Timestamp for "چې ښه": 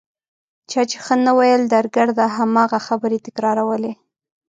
0.89-1.15